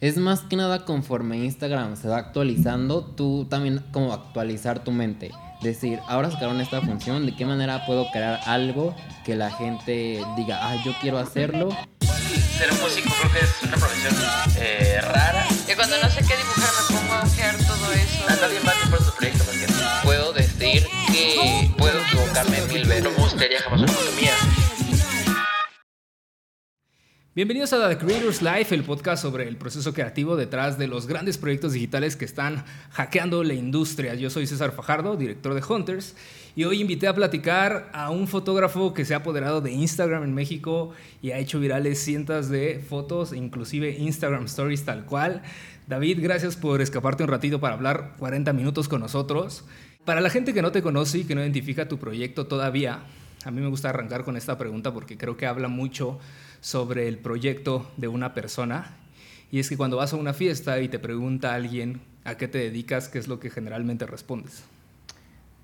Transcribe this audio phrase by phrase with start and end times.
[0.00, 5.30] Es más que nada conforme Instagram se va actualizando, tú también como actualizar tu mente.
[5.60, 10.58] Decir, ahora sacaron esta función, ¿de qué manera puedo crear algo que la gente diga,
[10.62, 11.68] ah, yo quiero hacerlo?
[12.00, 14.14] Ser músico creo que es una profesión
[14.56, 15.46] eh, rara.
[15.66, 18.24] Que cuando no sé qué dibujar me pongo a ojear todo eso.
[18.26, 19.66] A nadie más por su proyecto porque
[20.02, 23.04] puedo decir que puedo equivocarme mil veces.
[23.04, 24.32] No me gustaría jamás una foto mía.
[27.32, 31.38] Bienvenidos a The Creators Life, el podcast sobre el proceso creativo detrás de los grandes
[31.38, 34.16] proyectos digitales que están hackeando la industria.
[34.16, 36.16] Yo soy César Fajardo, director de Hunters,
[36.56, 40.34] y hoy invité a platicar a un fotógrafo que se ha apoderado de Instagram en
[40.34, 40.90] México
[41.22, 45.42] y ha hecho virales cientos de fotos, inclusive Instagram Stories tal cual.
[45.86, 49.64] David, gracias por escaparte un ratito para hablar 40 minutos con nosotros.
[50.04, 53.04] Para la gente que no te conoce y que no identifica tu proyecto todavía,
[53.44, 56.18] a mí me gusta arrancar con esta pregunta porque creo que habla mucho
[56.60, 58.96] sobre el proyecto de una persona.
[59.50, 62.58] Y es que cuando vas a una fiesta y te pregunta alguien a qué te
[62.58, 64.62] dedicas, ¿qué es lo que generalmente respondes?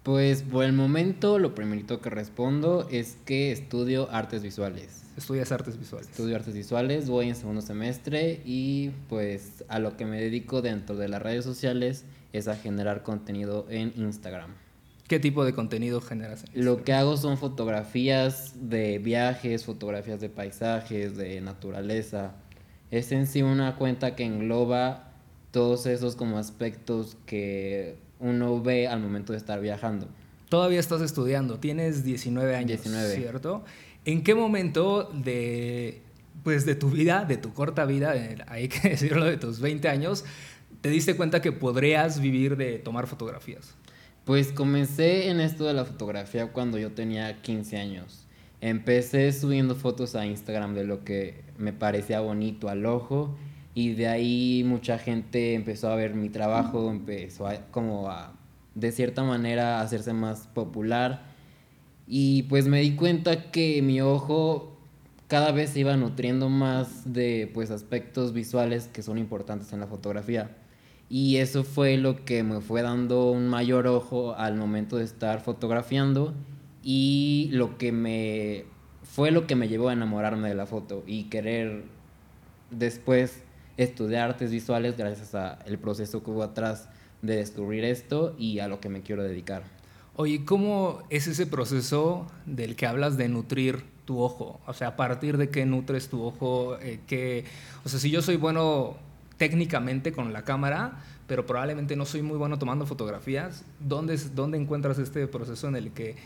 [0.03, 5.03] Pues por el momento lo primerito que respondo es que estudio artes visuales.
[5.17, 6.09] Estudias artes visuales.
[6.09, 10.95] Estudio artes visuales, voy en segundo semestre y pues a lo que me dedico dentro
[10.97, 14.66] de las redes sociales es a generar contenido en Instagram.
[15.09, 16.45] ¿Qué tipo de contenido generas?
[16.53, 22.33] Lo que hago son fotografías de viajes, fotografías de paisajes, de naturaleza.
[22.91, 25.13] Es en sí una cuenta que engloba
[25.53, 30.09] todos esos como aspectos que uno ve al momento de estar viajando.
[30.49, 33.15] Todavía estás estudiando, tienes 19 años, 19.
[33.15, 33.65] ¿cierto?
[34.05, 36.03] ¿En qué momento de,
[36.43, 38.15] pues de tu vida, de tu corta vida,
[38.49, 40.25] hay que decirlo, de tus 20 años,
[40.81, 43.77] te diste cuenta que podrías vivir de tomar fotografías?
[44.27, 48.27] Pues comencé en esto de la fotografía cuando yo tenía 15 años.
[48.61, 53.37] Empecé subiendo fotos a Instagram de lo que me parecía bonito al ojo
[53.73, 58.33] y de ahí mucha gente empezó a ver mi trabajo, empezó a, como a
[58.75, 61.23] de cierta manera a hacerse más popular
[62.09, 64.77] y pues me di cuenta que mi ojo
[65.29, 69.87] cada vez se iba nutriendo más de pues aspectos visuales que son importantes en la
[69.87, 70.51] fotografía.
[71.09, 75.41] Y eso fue lo que me fue dando un mayor ojo al momento de estar
[75.41, 76.35] fotografiando
[76.83, 78.65] y lo que me
[79.03, 81.85] fue lo que me llevó a enamorarme de la foto y querer
[82.71, 83.43] después
[83.77, 86.89] estudiar artes visuales gracias al proceso que hubo atrás
[87.23, 89.63] de descubrir esto y a lo que me quiero dedicar.
[90.17, 94.61] Oye, ¿cómo es ese proceso del que hablas de nutrir tu ojo?
[94.67, 97.45] O sea, a partir de qué nutres tu ojo, eh,
[97.85, 98.97] o sea, si yo soy bueno
[99.37, 103.65] técnicamente con la cámara, pero probablemente no soy muy bueno tomando fotografías.
[103.81, 106.17] ¿Dónde, ¿Dónde encuentras este proceso en el que,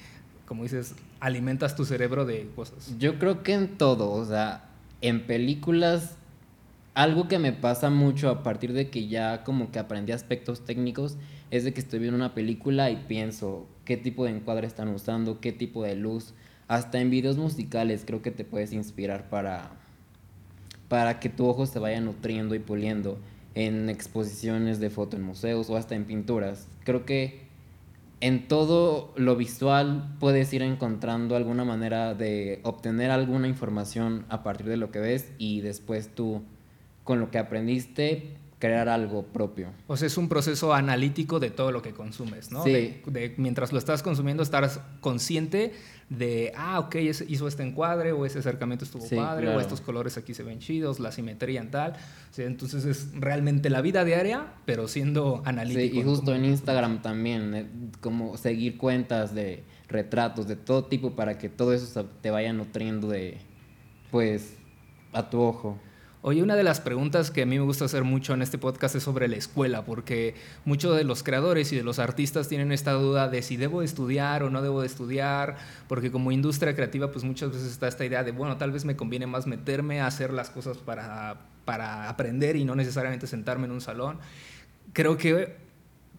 [0.46, 2.94] como dices, alimentas tu cerebro de cosas?
[2.98, 4.64] Yo creo que en todo, o sea,
[5.00, 6.16] en películas,
[6.94, 11.16] algo que me pasa mucho a partir de que ya como que aprendí aspectos técnicos,
[11.50, 15.40] es de que estoy viendo una película y pienso qué tipo de encuadre están usando,
[15.40, 16.34] qué tipo de luz.
[16.68, 19.72] Hasta en videos musicales creo que te puedes inspirar para,
[20.90, 23.16] para que tu ojo se vaya nutriendo y puliendo
[23.54, 26.66] en exposiciones de foto en museos o hasta en pinturas.
[26.82, 27.42] Creo que
[28.20, 34.66] en todo lo visual puedes ir encontrando alguna manera de obtener alguna información a partir
[34.66, 36.42] de lo que ves y después tú
[37.04, 39.68] con lo que aprendiste crear algo propio.
[39.86, 42.62] O sea, es un proceso analítico de todo lo que consumes, ¿no?
[42.62, 43.00] Sí.
[43.06, 45.72] De, mientras lo estás consumiendo, estar consciente
[46.10, 46.96] de, ah, ok,
[47.28, 51.00] hizo este encuadre, o ese acercamiento estuvo padre, o estos colores aquí se ven chidos,
[51.00, 51.94] la simetría en tal.
[52.36, 55.94] entonces es realmente la vida diaria, pero siendo analítico.
[55.94, 57.66] Sí, y justo en Instagram también, eh,
[58.02, 63.08] como seguir cuentas de retratos de todo tipo para que todo eso te vaya nutriendo
[63.08, 63.38] de,
[64.10, 64.58] pues,
[65.12, 65.78] a tu ojo.
[66.22, 68.94] Oye, una de las preguntas que a mí me gusta hacer mucho en este podcast
[68.94, 70.34] es sobre la escuela, porque
[70.66, 74.42] muchos de los creadores y de los artistas tienen esta duda de si debo estudiar
[74.42, 75.56] o no debo de estudiar,
[75.88, 78.96] porque como industria creativa pues muchas veces está esta idea de, bueno, tal vez me
[78.96, 83.72] conviene más meterme a hacer las cosas para, para aprender y no necesariamente sentarme en
[83.72, 84.18] un salón.
[84.92, 85.56] Creo que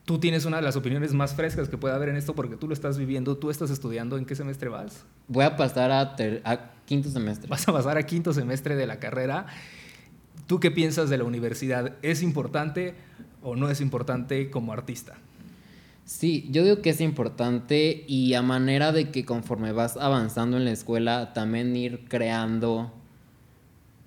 [0.06, 2.68] tú tienes una de las opiniones más frescas que puede haber en esto porque tú
[2.68, 5.06] lo estás viviendo, tú estás estudiando, ¿en qué semestre vas?
[5.28, 7.48] Voy a pasar a, a quinto semestre.
[7.48, 9.46] Vas a pasar a quinto semestre de la carrera
[10.52, 11.94] ¿Tú qué piensas de la universidad?
[12.02, 12.94] ¿Es importante
[13.42, 15.14] o no es importante como artista?
[16.04, 20.66] Sí, yo digo que es importante y a manera de que conforme vas avanzando en
[20.66, 22.92] la escuela, también ir creando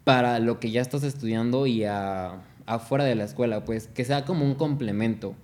[0.05, 1.85] para lo que ya estás estudiando y
[2.67, 5.35] afuera de la escuela, pues que sea como un complemento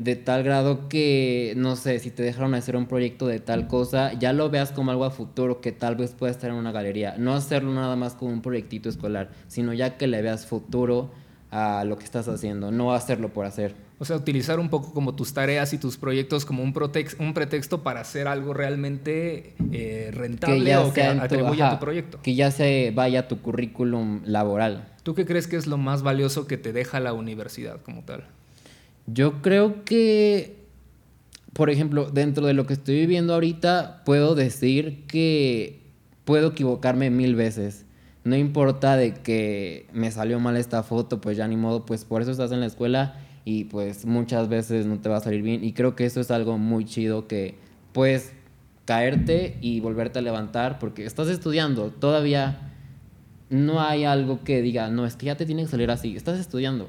[0.00, 4.14] de tal grado que, no sé, si te dejaron hacer un proyecto de tal cosa,
[4.14, 7.16] ya lo veas como algo a futuro que tal vez pueda estar en una galería.
[7.18, 11.10] No hacerlo nada más como un proyectito escolar, sino ya que le veas futuro
[11.50, 13.74] a lo que estás haciendo, no hacerlo por hacer.
[13.98, 18.00] O sea, utilizar un poco como tus tareas y tus proyectos como un, pretexto para
[18.00, 22.22] hacer algo realmente eh, rentable o que sea en tu- atribuya a tu proyecto.
[22.22, 24.88] Que ya se vaya a tu currículum laboral.
[25.02, 28.24] ¿Tú qué crees que es lo más valioso que te deja la universidad como tal?
[29.12, 30.66] Yo creo que,
[31.52, 35.80] por ejemplo, dentro de lo que estoy viviendo ahorita, puedo decir que
[36.24, 37.86] puedo equivocarme mil veces.
[38.22, 42.22] No importa de que me salió mal esta foto, pues ya ni modo, pues por
[42.22, 45.64] eso estás en la escuela y pues muchas veces no te va a salir bien.
[45.64, 47.56] Y creo que eso es algo muy chido que
[47.92, 48.32] puedes
[48.84, 51.90] caerte y volverte a levantar porque estás estudiando.
[51.90, 52.72] Todavía
[53.48, 56.14] no hay algo que diga, no, es que ya te tiene que salir así.
[56.14, 56.88] Estás estudiando.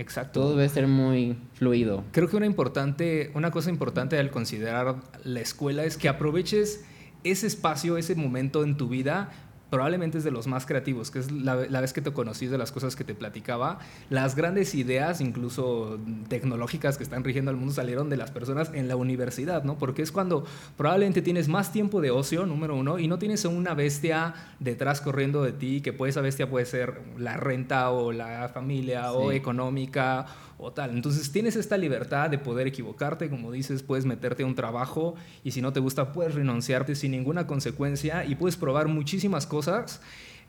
[0.00, 0.40] Exacto.
[0.40, 2.04] Todo debe ser muy fluido.
[2.10, 6.84] Creo que una, importante, una cosa importante al considerar la escuela es que aproveches
[7.22, 9.30] ese espacio, ese momento en tu vida.
[9.70, 12.58] Probablemente es de los más creativos, que es la, la vez que te conocí, de
[12.58, 13.78] las cosas que te platicaba.
[14.08, 18.88] Las grandes ideas, incluso tecnológicas que están rigiendo al mundo, salieron de las personas en
[18.88, 19.78] la universidad, ¿no?
[19.78, 20.44] Porque es cuando
[20.76, 25.00] probablemente tienes más tiempo de ocio, número uno, y no tienes a una bestia detrás
[25.00, 29.30] corriendo de ti, que puede, esa bestia puede ser la renta o la familia o
[29.30, 30.26] económica
[30.58, 30.90] o tal.
[30.90, 35.52] Entonces tienes esta libertad de poder equivocarte, como dices, puedes meterte a un trabajo y
[35.52, 39.59] si no te gusta puedes renunciarte sin ninguna consecuencia y puedes probar muchísimas cosas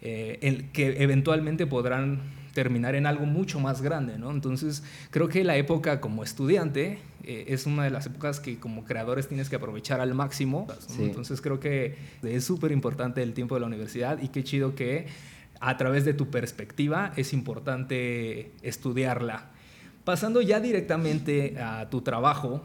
[0.02, 2.22] eh, en- que eventualmente podrán
[2.54, 4.30] terminar en algo mucho más grande, ¿no?
[4.32, 8.84] Entonces creo que la época como estudiante eh, es una de las épocas que como
[8.84, 10.66] creadores tienes que aprovechar al máximo.
[10.68, 10.76] ¿no?
[10.96, 11.04] Sí.
[11.04, 15.06] Entonces creo que es súper importante el tiempo de la universidad y qué chido que
[15.62, 19.46] a través de tu perspectiva es importante estudiarla.
[20.04, 22.64] Pasando ya directamente a tu trabajo,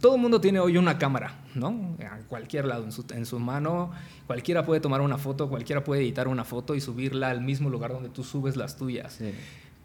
[0.00, 1.96] todo el mundo tiene hoy una cámara, ¿no?
[2.00, 3.90] A cualquier lado, en su, en su mano,
[4.26, 7.92] cualquiera puede tomar una foto, cualquiera puede editar una foto y subirla al mismo lugar
[7.92, 9.14] donde tú subes las tuyas.
[9.14, 9.32] Sí.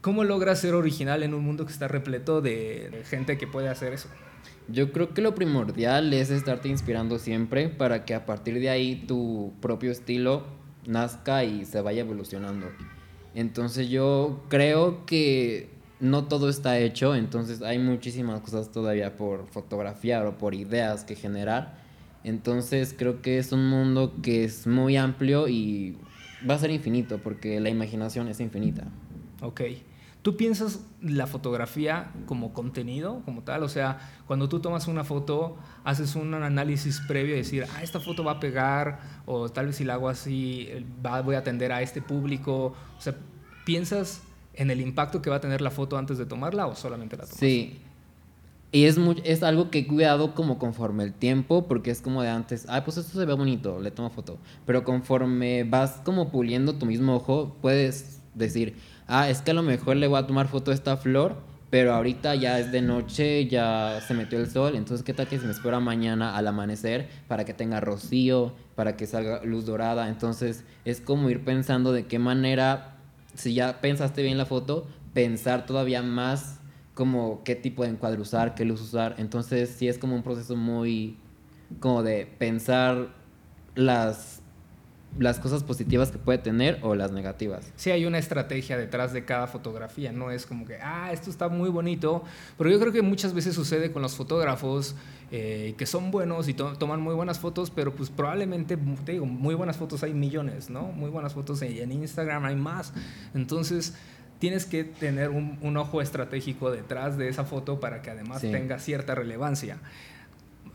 [0.01, 3.69] ¿Cómo logras ser original en un mundo que está repleto de, de gente que puede
[3.69, 4.07] hacer eso?
[4.67, 9.03] Yo creo que lo primordial es estarte inspirando siempre para que a partir de ahí
[9.07, 10.43] tu propio estilo
[10.87, 12.67] nazca y se vaya evolucionando.
[13.33, 20.25] Entonces yo creo que no todo está hecho, entonces hay muchísimas cosas todavía por fotografiar
[20.25, 21.77] o por ideas que generar.
[22.23, 25.97] Entonces creo que es un mundo que es muy amplio y
[26.47, 28.87] va a ser infinito porque la imaginación es infinita.
[29.41, 29.61] Ok.
[30.21, 33.61] ¿Tú piensas la fotografía como contenido, como tal?
[33.61, 37.99] O sea, cuando tú tomas una foto, haces un análisis previo y decir, ah, esta
[37.99, 41.39] foto va a pegar, o tal vez si la hago así, eh, va, voy a
[41.39, 42.73] atender a este público.
[42.97, 43.15] O sea,
[43.65, 44.23] ¿piensas
[44.55, 47.23] en el impacto que va a tener la foto antes de tomarla o solamente la
[47.23, 47.37] tomas?
[47.37, 47.79] Sí.
[48.71, 52.29] Y es, es algo que he cuidado como conforme el tiempo, porque es como de
[52.29, 54.37] antes, ah, pues esto se ve bonito, le tomo foto.
[54.65, 58.75] Pero conforme vas como puliendo tu mismo ojo, puedes decir,
[59.07, 61.37] ah, es que a lo mejor le voy a tomar foto a esta flor,
[61.69, 65.39] pero ahorita ya es de noche, ya se metió el sol, entonces qué tal que
[65.39, 70.07] se me espera mañana al amanecer para que tenga rocío, para que salga luz dorada.
[70.09, 72.94] Entonces es como ir pensando de qué manera,
[73.35, 76.59] si ya pensaste bien la foto, pensar todavía más
[76.93, 79.15] como qué tipo de encuadre usar, qué luz usar.
[79.17, 81.17] Entonces sí es como un proceso muy
[81.79, 83.09] como de pensar
[83.75, 84.41] las,
[85.17, 87.71] las cosas positivas que puede tener o las negativas.
[87.77, 91.47] Sí hay una estrategia detrás de cada fotografía, no es como que, ah, esto está
[91.47, 92.23] muy bonito,
[92.57, 94.95] pero yo creo que muchas veces sucede con los fotógrafos
[95.31, 99.25] eh, que son buenos y to- toman muy buenas fotos, pero pues probablemente, te digo,
[99.25, 100.83] muy buenas fotos hay millones, ¿no?
[100.83, 102.93] Muy buenas fotos en, Instagram hay más,
[103.33, 103.95] entonces
[104.39, 108.51] tienes que tener un, un ojo estratégico detrás de esa foto para que además Sí.
[108.51, 109.77] tenga cierta relevancia.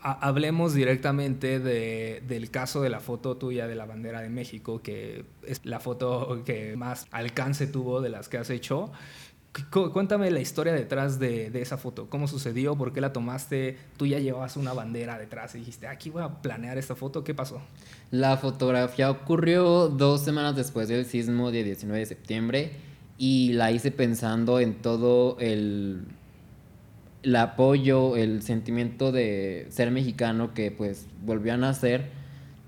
[0.02, 4.80] Ha- hablemos directamente de- del caso de la foto tuya de la bandera de México,
[4.82, 8.90] que es la foto que más alcance tuvo de las que has hecho.
[9.72, 12.08] Cu- Cuéntame la historia detrás de, de esa foto.
[12.08, 12.76] ¿Cómo sucedió?
[12.76, 13.76] ¿Por qué la tomaste?
[13.96, 17.24] Tú ya llevabas una bandera detrás y dijiste, aquí voy a planear esta foto.
[17.24, 17.60] ¿Qué pasó?
[18.12, 22.70] La fotografía ocurrió dos semanas después del sismo de 19 de septiembre
[23.18, 26.04] y la hice pensando en todo el,
[27.22, 32.08] el apoyo, el sentimiento de ser mexicano que pues volvió a nacer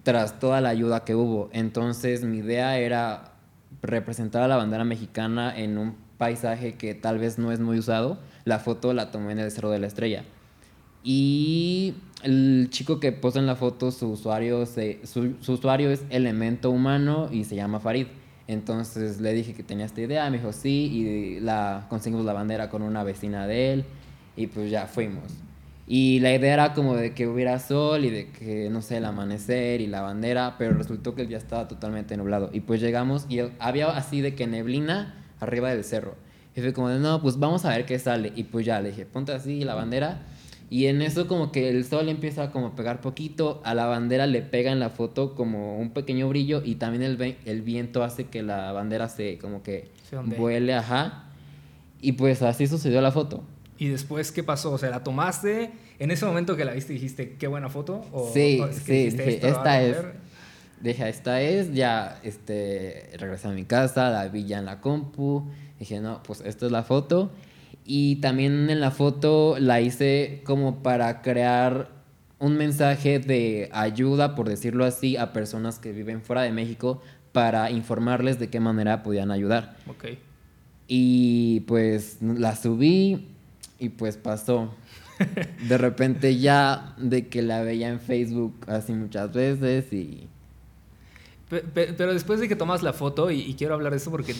[0.03, 1.49] tras toda la ayuda que hubo.
[1.53, 3.33] Entonces mi idea era
[3.83, 8.19] representar a la bandera mexicana en un paisaje que tal vez no es muy usado.
[8.45, 10.25] La foto la tomé en el Cerro de la Estrella.
[11.05, 16.03] Y el chico que posa en la foto, su usuario, se- su, su usuario es
[16.11, 18.07] Elemento Humano y se llama Farid.
[18.47, 22.69] Entonces le dije que tenía esta idea, me dijo sí, y la conseguimos la bandera
[22.71, 23.85] con una vecina de él,
[24.37, 25.25] y pues ya fuimos.
[25.87, 29.05] Y la idea era como de que hubiera sol y de que, no sé, el
[29.05, 32.51] amanecer y la bandera, pero resultó que el día estaba totalmente nublado.
[32.53, 36.15] Y pues llegamos y había así de que neblina arriba del cerro.
[36.55, 38.33] Y fue como de, no, pues vamos a ver qué sale.
[38.37, 40.23] Y pues ya le dije, ponte así la bandera.
[40.71, 44.27] Y en eso como que el sol empieza como a pegar poquito, a la bandera
[44.27, 48.25] le pega en la foto como un pequeño brillo y también el, el viento hace
[48.25, 51.25] que la bandera se como que Se vuele, ajá.
[52.01, 53.45] Y pues así sucedió la foto.
[53.83, 54.71] ¿Y después qué pasó?
[54.71, 55.73] O sea, ¿la tomaste?
[55.99, 58.07] En ese momento que la viste dijiste, qué buena foto.
[58.13, 59.97] ¿O, Sí, o es que sí, dije, "Esto la va a esta es.
[59.97, 60.21] romper"?
[60.81, 65.51] Dije, esta es, ya este, regresé a mi casa, la vi ya en la compu.
[65.81, 67.33] Dije, no, pues esta es la foto.
[67.85, 71.89] Y también en la foto la hice como para crear
[72.39, 77.69] un mensaje de ayuda, por decirlo así, a personas que viven fuera de México para
[77.73, 79.75] informarles de qué manera podían ayudar.
[79.89, 80.05] Ok.
[80.87, 83.32] Y pues la subí
[83.83, 84.75] y pues pasó.
[85.69, 90.29] De repente ya de que la veía en Facebook así muchas veces y...
[91.49, 94.11] Pe- pe- Pero después de que tomas la foto, y, y quiero hablar de eso
[94.11, 94.35] porque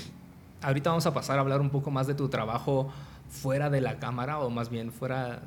[0.63, 2.91] ahorita vamos a pasar a hablar un poco más de tu trabajo
[3.31, 5.41] fuera de la cámara o más bien fuera,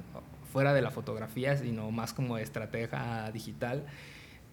[0.54, 3.84] fuera de la fotografía, sino más como estratega digital.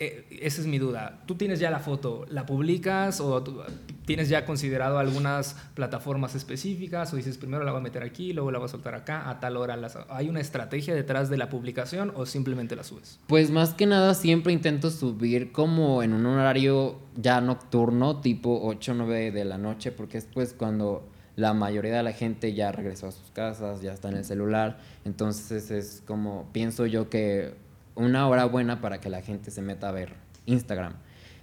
[0.04, 1.20] Eh, esa es mi duda.
[1.26, 2.26] ¿Tú tienes ya la foto?
[2.28, 3.60] ¿La publicas o tú-
[4.04, 8.50] tienes ya considerado algunas plataformas específicas o dices primero la voy a meter aquí, luego
[8.50, 9.76] la voy a soltar acá, a tal hora?
[9.76, 9.96] Las...
[10.10, 13.20] ¿Hay una estrategia detrás de la publicación o simplemente la subes?
[13.28, 18.92] Pues más que nada siempre intento subir como en un horario ya nocturno, tipo 8
[18.92, 22.72] o 9 de la noche, porque es pues cuando la mayoría de la gente ya
[22.72, 27.54] regresó a sus casas, ya está en el celular, entonces es como, pienso yo que
[27.94, 30.14] una hora buena para que la gente se meta a ver
[30.46, 30.94] Instagram.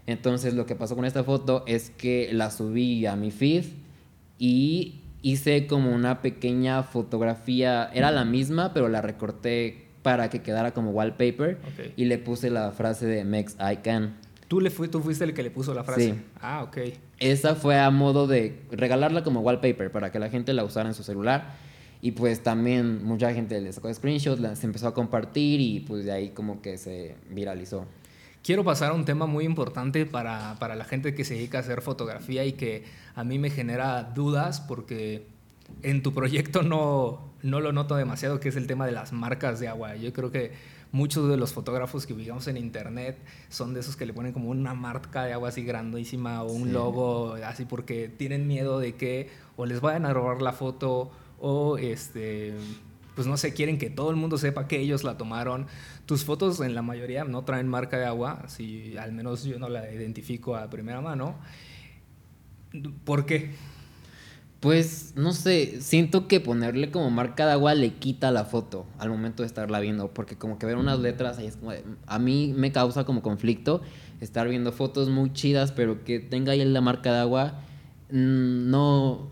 [0.07, 3.65] Entonces lo que pasó con esta foto es que la subí a mi feed
[4.37, 10.73] y hice como una pequeña fotografía, era la misma, pero la recorté para que quedara
[10.73, 11.59] como wallpaper
[11.95, 14.15] y le puse la frase de Mex I Can.
[14.47, 16.13] ¿Tú, le fui, ¿Tú fuiste el que le puso la frase?
[16.13, 16.21] Sí.
[16.41, 16.77] Ah, ok.
[17.19, 20.95] Esa fue a modo de regalarla como wallpaper para que la gente la usara en
[20.95, 21.53] su celular.
[22.01, 26.05] Y pues también mucha gente le sacó screenshots, la- se empezó a compartir y pues
[26.05, 27.85] de ahí como que se viralizó.
[28.41, 31.61] Quiero pasar a un tema muy importante para, para la gente que se dedica a
[31.61, 35.25] hacer fotografía y que a mí me genera dudas porque
[35.83, 39.59] en tu proyecto no, no lo noto demasiado, que es el tema de las marcas
[39.59, 39.97] de agua.
[39.97, 40.53] Yo creo que
[40.93, 43.17] muchos de los fotógrafos que ubicamos en internet
[43.49, 46.63] son de esos que le ponen como una marca de agua así grandísima o un
[46.67, 46.71] Sí.
[46.71, 51.77] logo así porque tienen miedo de que o les vayan a robar la foto o
[51.77, 52.53] este
[53.19, 55.67] pues no sé, quieren que todo el mundo sepa que ellos la tomaron.
[56.05, 59.67] Tus fotos en la mayoría no traen marca de agua, si al menos yo no
[59.67, 61.35] la identifico a primera mano.
[63.03, 63.51] ¿Por qué?
[64.61, 69.09] Pues no sé, siento que ponerle como marca de agua le quita la foto al
[69.09, 71.73] momento de estarla viendo, porque como que ver unas letras ahí es como
[72.07, 73.81] a mí me causa como conflicto
[74.21, 77.59] estar viendo fotos muy chidas, pero que tenga ahí la marca de agua,
[78.11, 79.29] mm, no,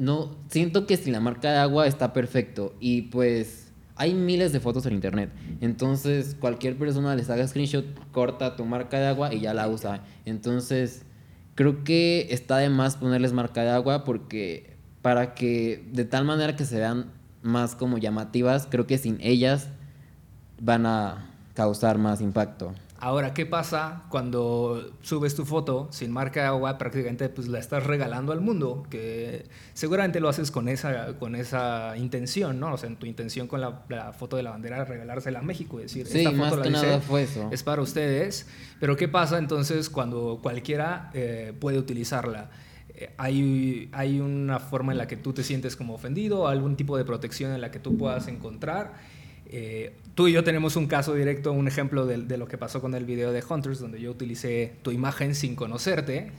[0.00, 2.74] no, siento que si la marca de agua está perfecto.
[2.80, 5.30] Y pues hay miles de fotos en internet,
[5.60, 10.02] entonces cualquier persona les haga screenshot, corta tu marca de agua y ya la usa,
[10.24, 11.02] entonces
[11.54, 16.56] creo que está de más ponerles marca de agua porque para que de tal manera
[16.56, 19.68] que se vean más como llamativas, creo que sin ellas
[20.62, 22.72] van a causar más impacto.
[23.02, 26.76] Ahora, ¿qué pasa cuando subes tu foto sin marca de agua?
[26.76, 31.96] Prácticamente pues la estás regalando al mundo, que seguramente lo haces con esa, con esa
[31.96, 32.74] intención, ¿no?
[32.74, 35.42] O sea, en tu intención con la, la foto de la bandera era regalársela a
[35.42, 37.48] México, es decir, Sí, esta foto más la que hice, nada fue eso.
[37.50, 38.46] es para ustedes,
[38.80, 42.50] pero ¿qué pasa entonces cuando cualquiera eh, puede utilizarla?
[42.94, 46.98] Eh, Hay, hay una forma en la que tú te sientes como ofendido, algún tipo
[46.98, 48.92] de protección en la que tú puedas encontrar.
[49.52, 52.80] Eh, tú y yo tenemos un caso directo, un ejemplo de, de lo que pasó
[52.80, 56.30] con el video de Hunters, donde yo utilicé tu imagen sin conocerte.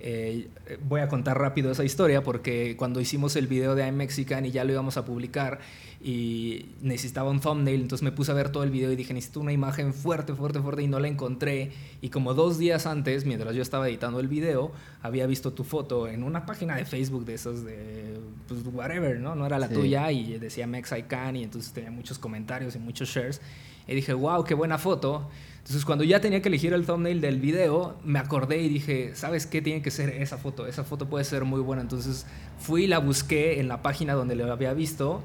[0.00, 0.48] Eh,
[0.88, 4.50] voy a contar rápido esa historia porque cuando hicimos el video de I'm Mexican y
[4.52, 5.58] ya lo íbamos a publicar
[6.00, 9.40] y necesitaba un thumbnail, entonces me puse a ver todo el video y dije necesito
[9.40, 11.72] una imagen fuerte, fuerte, fuerte y no la encontré.
[12.00, 14.70] Y como dos días antes, mientras yo estaba editando el video,
[15.02, 19.34] había visto tu foto en una página de Facebook de esas de, pues, whatever, ¿no?
[19.34, 19.74] No era la Sí.
[19.74, 23.40] tuya y decía Mex I Can y entonces tenía muchos comentarios y muchos shares.
[23.88, 25.28] Y dije, wow, qué buena foto.
[25.68, 29.46] Entonces cuando ya tenía que elegir el thumbnail del video, me acordé y dije, ¿sabes
[29.46, 29.60] qué?
[29.60, 30.66] Tiene que ser esa foto.
[30.66, 31.82] Esa foto puede ser muy buena.
[31.82, 32.24] Entonces
[32.58, 35.22] fui y la busqué en la página donde lo había visto.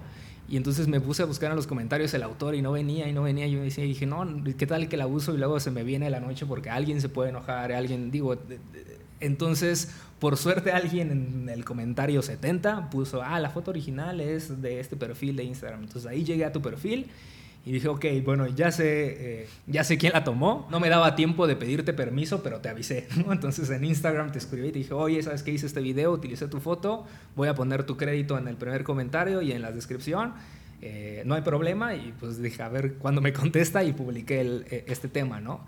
[0.50, 3.14] Y entonces me puse a buscar en los comentarios el autor y no venía y
[3.14, 3.48] no venía.
[3.48, 5.34] Yo decía, y dije, no, ¿qué tal que la uso?
[5.34, 8.58] Y luego se me viene la noche porque alguien se puede enojar, alguien, digo, de-
[8.74, 14.62] de- entonces, por suerte alguien en el comentario 70 puso, ah, la foto original es
[14.62, 15.84] de este perfil de Instagram.
[15.84, 17.08] Entonces ahí llegué a tu perfil
[17.66, 20.68] Y dije, ok, bueno, ya sé, eh, ya sé quién la tomó.
[20.70, 23.08] No me daba tiempo de pedirte permiso, pero te avisé.
[23.26, 23.32] ¿no?
[23.32, 26.12] Entonces en Instagram te escribí y te dije, oye, ¿sabes qué hice este video?
[26.12, 27.06] Utilicé tu foto,
[27.36, 30.34] voy a poner tu crédito en el primer comentario y en la descripción.
[30.82, 31.96] Eh, no hay problema.
[31.96, 35.66] Y pues dije, a ver cuándo me contesta y publiqué el- eh, este tema, ¿no?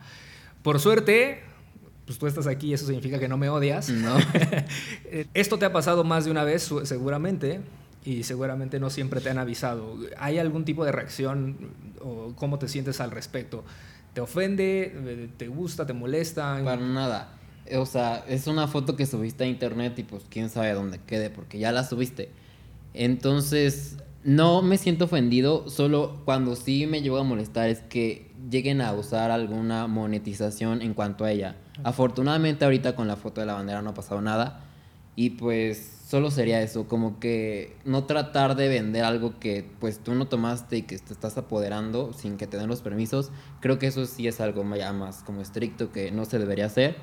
[0.64, 1.44] Por suerte,
[2.06, 3.90] pues tú estás aquí y eso significa que no me odias.
[3.90, 4.18] No.
[5.06, 7.62] Eh, Esto te ha pasado más de una vez, seguramente,
[8.05, 9.97] y seguramente no siempre te han avisado.
[10.17, 11.57] ¿Hay algún tipo de reacción
[12.00, 13.63] o cómo te sientes al respecto?
[14.13, 15.29] ¿Te ofende?
[15.38, 15.85] ¿Te gusta?
[15.85, 16.62] ¿Te molesta?
[16.63, 17.33] Para nada.
[17.75, 21.31] O sea, es una foto que subiste a internet y pues quién sabe dónde quede
[21.31, 22.29] porque ya la subiste.
[22.93, 28.81] Entonces, no me siento ofendido, solo cuando sí me llevo a molestar es que lleguen
[28.81, 31.55] a usar alguna monetización en cuanto a ella.
[31.83, 34.65] Afortunadamente ahorita con la foto de la bandera no ha pasado nada
[35.15, 40.13] y pues solo sería eso, como que no tratar de vender algo que pues tú
[40.13, 43.31] no tomaste y que te estás apoderando sin que te den los permisos.
[43.62, 46.95] Creo que eso sí es algo más como estricto que no se debería hacer.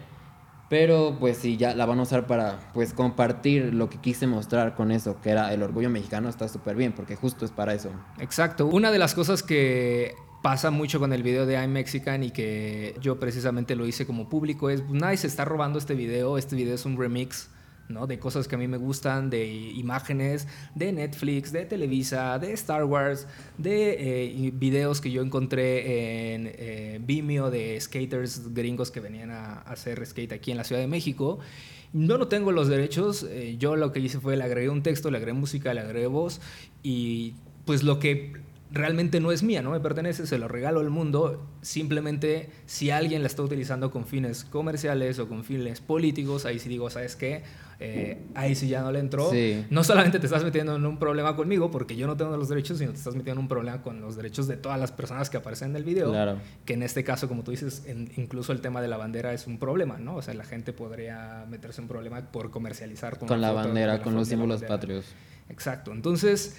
[0.69, 4.75] Pero pues sí, ya la van a usar para pues compartir lo que quise mostrar
[4.75, 7.91] con eso, que era el orgullo mexicano, está súper bien, porque justo es para eso.
[8.19, 8.67] Exacto.
[8.67, 12.97] Una de las cosas que pasa mucho con el video de I'm Mexican y que
[13.03, 16.57] yo precisamente lo hice como público es, pues, nadie se está robando este video, este
[16.57, 17.51] video es un remix.
[17.89, 18.07] ¿No?
[18.07, 22.85] De cosas que a mí me gustan, de imágenes, de Netflix, de Televisa, de Star
[22.85, 23.27] Wars,
[23.59, 29.61] de eh, videos que yo encontré en eh, Vimeo de skaters gringos que venían a,
[29.63, 31.39] hacer skate aquí en la Ciudad de México.
[31.93, 35.11] Yo no tengo los derechos, eh, yo lo que hice fue le agregué un texto,
[35.11, 36.41] le agregué música, le agregué voz
[36.83, 37.35] y
[37.67, 38.33] pues lo que
[38.73, 41.47] realmente no es mía, no me pertenece, se lo regalo al mundo.
[41.61, 46.69] Simplemente si alguien la está utilizando con fines comerciales o con fines políticos, ahí sí
[46.69, 47.43] digo, ¿sabes qué?
[47.85, 49.31] Eh, ahí sí ya no le entró.
[49.31, 49.65] Sí.
[49.71, 52.79] No solamente te estás metiendo en un problema conmigo, porque yo no tengo los derechos,
[52.79, 55.37] sino te estás metiendo en un problema con los derechos de todas las personas que
[55.39, 56.11] aparecen en el video.
[56.11, 56.39] Claro.
[56.65, 59.47] Que en este caso, como tú dices, en- incluso el tema de la bandera es
[59.47, 60.17] un problema, ¿no?
[60.17, 64.01] O sea, la gente podría meterse en un problema por comercializar con, Con la bandera,
[64.01, 65.07] con los símbolos patrios.
[65.49, 65.93] Exacto.
[65.93, 66.57] Entonces,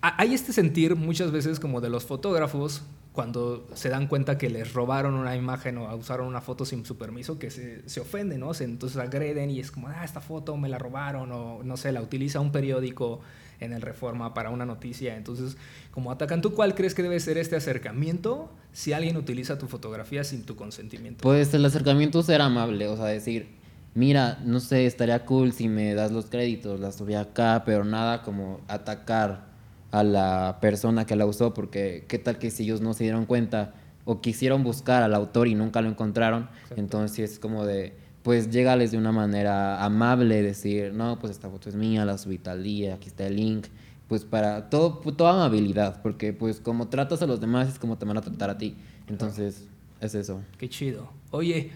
[0.00, 4.72] hay este sentir muchas veces como de los fotógrafos cuando se dan cuenta que les
[4.72, 8.54] robaron una imagen o usaron una foto sin su permiso, que se, se ofenden, ¿no?
[8.54, 11.92] Se- entonces agreden y es como, ah, esta foto me la robaron o no sé,
[11.92, 13.20] la utiliza un periódico
[13.60, 15.16] en el Reforma para una noticia.
[15.16, 15.56] Entonces,
[15.92, 20.24] como atacan, ¿tú cuál crees que debe ser este acercamiento si alguien utiliza tu fotografía
[20.24, 21.22] sin tu consentimiento?
[21.22, 23.46] Pues el acercamiento ser amable, o sea, decir,
[23.94, 28.22] mira, no sé, estaría cool si me das los créditos, la subí acá, pero nada
[28.22, 29.51] como atacar
[29.92, 33.24] a la persona que la usó, porque qué tal que si ellos no se dieron
[33.26, 33.74] cuenta
[34.04, 37.92] o quisieron buscar al autor y nunca lo encontraron, entonces sí es como de,
[38.24, 42.38] pues llégales de una manera amable, decir, no, pues esta foto es mía, la subí
[42.38, 43.66] tal día, aquí está el link,
[44.08, 48.04] pues para todo, toda amabilidad, porque pues como tratas a los demás es como te
[48.04, 48.74] van a tratar a ti,
[49.08, 49.66] entonces
[50.00, 50.40] es eso.
[50.58, 51.08] Qué chido.
[51.30, 51.70] Oye,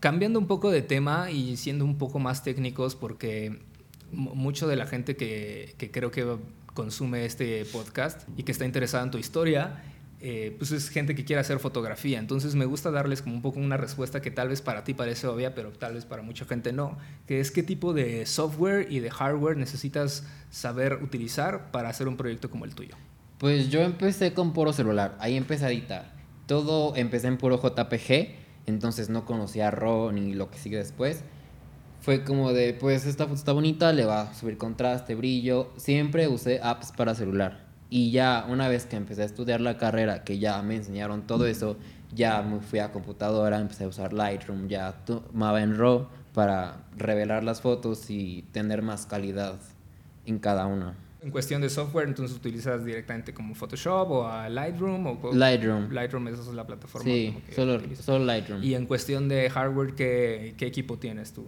[0.00, 3.60] cambiando un poco de tema y siendo un poco más técnicos, porque
[4.12, 6.36] mu- mucho de la gente que, que creo que
[6.74, 9.82] consume este podcast y que está interesada en tu historia,
[10.20, 12.18] eh, pues es gente que quiere hacer fotografía.
[12.18, 15.26] Entonces me gusta darles como un poco una respuesta que tal vez para ti parece
[15.26, 19.00] obvia, pero tal vez para mucha gente no, que es qué tipo de software y
[19.00, 22.96] de hardware necesitas saber utilizar para hacer un proyecto como el tuyo.
[23.38, 26.14] Pues yo empecé con puro celular, ahí empecé a editar.
[26.46, 28.34] Todo empecé en puro JPG,
[28.66, 31.22] entonces no conocía RAW ni lo que sigue después.
[32.04, 35.72] Fue como de, pues esta foto está bonita, le va a subir contraste, brillo.
[35.78, 37.64] Siempre usé apps para celular.
[37.88, 41.46] Y ya una vez que empecé a estudiar la carrera, que ya me enseñaron todo
[41.46, 41.78] eso,
[42.14, 47.42] ya me fui a computadora, empecé a usar Lightroom, ya tomaba en RAW para revelar
[47.42, 49.58] las fotos y tener más calidad
[50.26, 50.98] en cada una.
[51.22, 55.90] En cuestión de software, entonces utilizas directamente como Photoshop o a Lightroom o Lightroom.
[55.90, 57.10] Lightroom esa es la plataforma.
[57.10, 58.04] Sí, que solo, utilizas.
[58.04, 58.62] solo Lightroom.
[58.62, 61.46] Y en cuestión de hardware, ¿qué, qué equipo tienes tú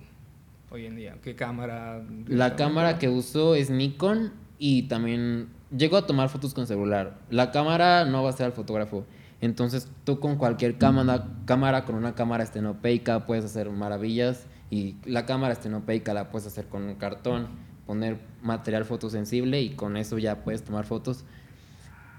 [0.76, 1.16] hoy en día?
[1.22, 2.02] ¿Qué cámara?
[2.26, 7.18] La cámara que uso es Nikon y también llego a tomar fotos con celular.
[7.30, 9.04] La cámara no va a ser al fotógrafo.
[9.40, 15.26] Entonces tú con cualquier cámara, cámara con una cámara estenopeica puedes hacer maravillas y la
[15.26, 17.48] cámara estenopeica la puedes hacer con un cartón,
[17.86, 21.24] poner material fotosensible y con eso ya puedes tomar fotos.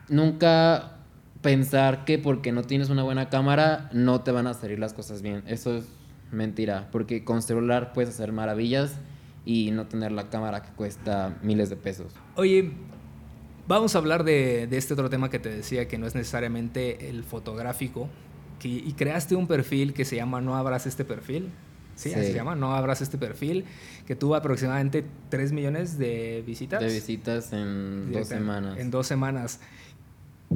[0.09, 0.97] Nunca
[1.41, 5.21] pensar que porque no tienes una buena cámara no te van a salir las cosas
[5.21, 5.43] bien.
[5.47, 5.85] Eso es
[6.31, 8.95] mentira, porque con celular puedes hacer maravillas
[9.45, 12.13] y no tener la cámara que cuesta miles de pesos.
[12.35, 12.71] Oye,
[13.67, 17.09] vamos a hablar de, de este otro tema que te decía, que no es necesariamente
[17.09, 18.09] el fotográfico.
[18.59, 21.51] Que, y creaste un perfil que se llama No abras este perfil.
[21.95, 23.65] Sí, así se llama, No abras este perfil,
[24.05, 26.79] que tuvo aproximadamente 3 millones de visitas.
[26.79, 28.77] De visitas en dos semanas.
[28.77, 29.59] En dos semanas.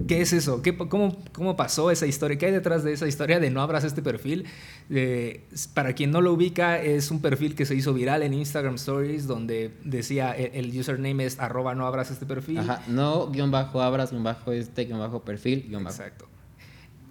[0.08, 0.62] ¿Qué es eso?
[0.62, 2.38] ¿Qué, cómo, ¿Cómo pasó esa historia?
[2.38, 4.46] ¿Qué hay detrás de esa historia de no abras este perfil?
[4.90, 8.76] Eh, para quien no lo ubica, es un perfil que se hizo viral en Instagram
[8.76, 12.60] Stories donde decía el, el username es arroba no abras este perfil.
[12.60, 15.96] Ajá, no guion bajo abras, guion bajo este, guion bajo perfil, guion bajo.
[15.98, 16.28] Exacto.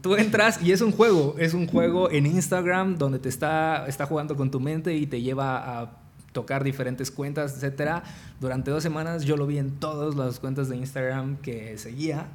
[0.00, 4.06] Tú entras y es un juego, es un juego en Instagram donde te está, está
[4.06, 5.98] jugando con tu mente y te lleva a
[6.32, 8.04] tocar diferentes cuentas, etcétera.
[8.40, 12.28] Durante dos semanas yo lo vi en todas las cuentas de Instagram que seguía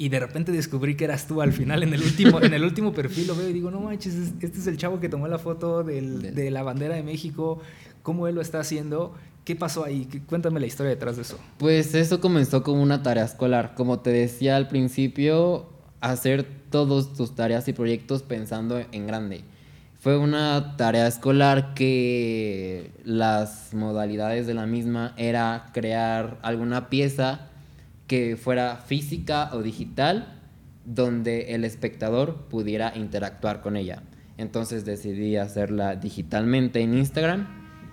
[0.00, 2.94] y de repente descubrí que eras tú al final en el último, en el último
[2.94, 5.84] perfil lo veo y digo, no manches, este es el chavo que tomó la foto
[5.84, 7.60] del, de la bandera de México,
[8.02, 9.14] cómo él lo está haciendo.
[9.44, 10.08] ¿Qué pasó ahí?
[10.26, 11.38] Cuéntame la historia detrás de eso.
[11.58, 13.74] Pues eso comenzó como una tarea escolar.
[13.74, 15.68] Como te decía al principio,
[16.00, 19.44] hacer todos tus tareas y proyectos pensando en grande.
[19.98, 27.49] Fue una tarea escolar que las modalidades de la misma era crear alguna pieza
[28.10, 30.40] que fuera física o digital
[30.84, 34.02] donde el espectador pudiera interactuar con ella.
[34.36, 37.46] Entonces decidí hacerla digitalmente en Instagram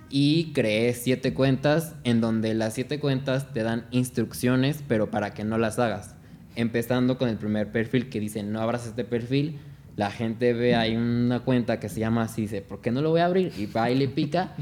[0.10, 5.44] y creé siete cuentas en donde las siete cuentas te dan instrucciones pero para que
[5.44, 6.16] no las hagas
[6.56, 9.60] empezando con el primer perfil que dice no abras este perfil,
[9.96, 13.12] la gente ve ahí una cuenta que se llama así, dice, ¿por qué no lo
[13.12, 13.54] voy a abrir?
[13.58, 14.56] Y va y le pica.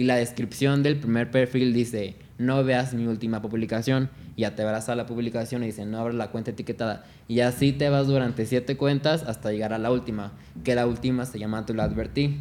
[0.00, 4.08] Y la descripción del primer perfil dice, no veas mi última publicación.
[4.34, 7.04] Y ya te verás a la publicación y dice, no abras la cuenta etiquetada.
[7.28, 10.32] Y así te vas durante siete cuentas hasta llegar a la última,
[10.64, 12.38] que la última se llama Te lo advertí.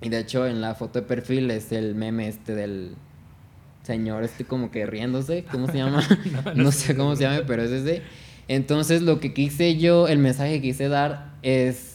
[0.00, 2.94] Y de hecho en la foto de perfil es el meme este del
[3.82, 6.02] señor este como que riéndose, ¿cómo se llama?
[6.54, 8.00] no, sé cómo se llama, pero es ese.
[8.48, 11.89] Entonces lo que quise yo, el mensaje que quise dar es,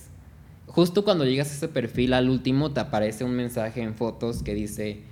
[0.76, 4.54] justo cuando llegas a ese perfil al último te aparece un mensaje en fotos que
[4.54, 5.04] dice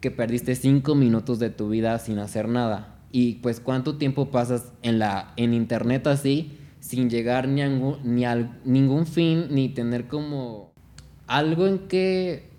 [0.00, 3.00] que perdiste cinco minutos de tu vida sin hacer nada.
[3.10, 8.24] Y pues cuánto tiempo pasas en, la, en internet así, sin llegar ni a, ni
[8.24, 10.72] a ningún fin, ni tener como
[11.26, 12.51] algo en que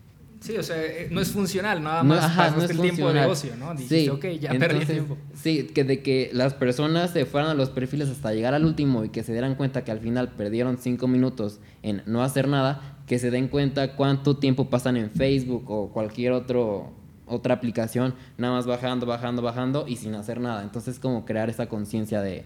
[0.43, 3.56] Sí, o sea, eh, no es funcional, nada más no, ajá, el tiempo de ocio,
[3.56, 3.71] ¿no?
[3.71, 5.17] Dijiste, sí, ok, ya perdí el tiempo.
[5.41, 9.06] Sí, que de que las personas se fueran a los perfiles hasta llegar al último
[9.06, 12.97] y que se dieran cuenta que al final perdieron cinco minutos en no hacer nada,
[13.08, 16.91] que se den cuenta cuánto tiempo pasan en Facebook o cualquier otro
[17.25, 20.62] otra aplicación, nada más bajando, bajando, bajando y sin hacer nada.
[20.62, 22.43] Entonces, como crear esa conciencia de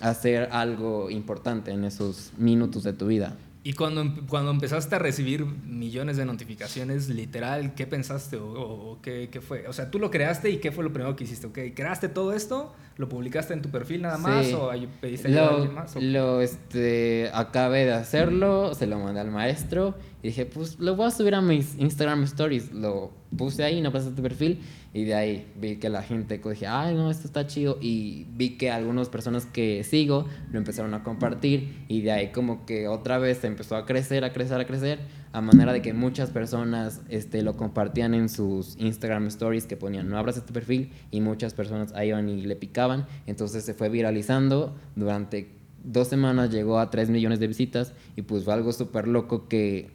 [0.00, 3.36] hacer algo importante en esos minutos de tu vida.
[3.66, 9.28] Y cuando, em, cuando empezaste a recibir millones de notificaciones, literal, ¿qué pensaste o, qué,
[9.28, 9.66] qué, fue?
[9.66, 11.48] O sea, tú lo creaste y ¿qué fue lo primero que hiciste?
[11.48, 11.72] ¿Okay?
[11.72, 12.72] ¿Creaste todo esto?
[12.96, 14.52] ¿Lo publicaste en tu perfil nada más?
[14.52, 15.96] ¿O pediste ayuda a alguien más?
[15.96, 21.06] Lo este, acabé de hacerlo, se lo mandé al maestro y dije, pues lo voy
[21.06, 22.72] a subir a mis Instagram Stories.
[22.72, 24.60] Lo puse ahí, no pasé tu perfil
[24.96, 27.76] y de ahí vi que la gente dije, ay, no, esto está chido.
[27.82, 31.84] Y vi que algunas personas que sigo lo empezaron a compartir.
[31.86, 35.00] Y de ahí como que otra vez empezó a crecer, a crecer, a crecer.
[35.32, 40.08] A manera de que muchas personas este, lo compartían en sus Instagram stories que ponían,
[40.08, 40.90] no abras este perfil.
[41.10, 43.06] Y muchas personas ahí iban y le picaban.
[43.26, 44.74] Entonces se fue viralizando.
[44.94, 45.52] Durante
[45.84, 47.92] dos semanas llegó a 3 millones de visitas.
[48.16, 49.90] Y pues fue algo súper loco que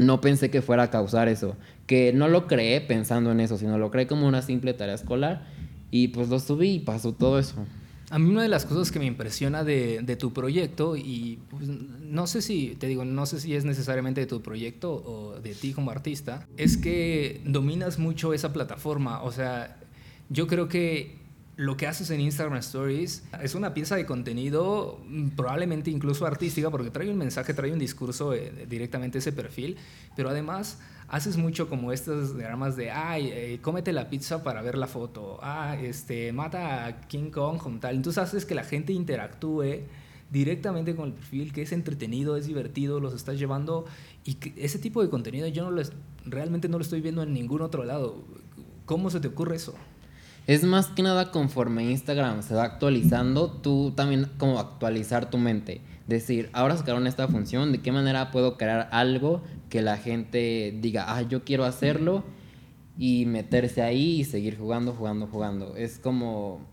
[0.00, 3.76] no pensé que fuera a causar eso que no lo creé pensando en eso, sino
[3.76, 5.44] lo creé como una simple tarea escolar
[5.90, 7.56] y pues lo subí y pasó todo eso.
[8.10, 12.26] A mí una de las cosas que me impresiona de, tu proyecto, y pues, no
[12.26, 15.72] sé si, te digo, no sé si es necesariamente de tu proyecto o de ti
[15.72, 19.22] como artista, es que dominas mucho esa plataforma.
[19.22, 19.76] O sea,
[20.28, 21.19] yo creo que
[21.60, 26.70] lo que haces en Instagram Stories es una pieza de contenido mm, probablemente incluso artística
[26.70, 29.76] porque trae un mensaje, trae un discurso eh, directamente ese perfil,
[30.16, 34.78] pero además haces mucho como estos dramas de, ay, eh, cómete la pizza para ver
[34.78, 37.94] la foto, ah, este, mata a King Kong como tal.
[37.94, 39.80] Entonces haces que la gente interactúe
[40.30, 43.84] directamente con el perfil, que es entretenido, es divertido, los estás llevando
[44.24, 45.82] y ese tipo de contenido yo no lo,
[46.24, 48.24] realmente no lo estoy viendo en ningún otro lado.
[48.86, 49.74] ¿Cómo se te ocurre eso?
[50.50, 55.80] Es más que nada conforme Instagram se va actualizando, tú también como actualizar tu mente.
[56.08, 61.04] Decir, ahora sacaron esta función, ¿de qué manera puedo crear algo que la gente diga,
[61.06, 62.24] ah, yo quiero hacerlo?
[62.98, 65.76] Y meterse ahí y seguir jugando, jugando, jugando.
[65.76, 66.66] Es como